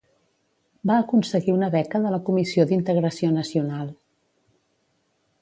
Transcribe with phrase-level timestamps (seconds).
[0.91, 3.95] Va aconseguir una beca de la Comissió d'Integració Nacional.